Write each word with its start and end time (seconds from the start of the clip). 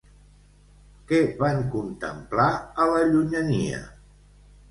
Què 1.11 1.17
van 1.43 1.59
contemplar 1.75 2.47
a 2.85 2.87
la 2.93 3.05
llunyania? 3.13 3.83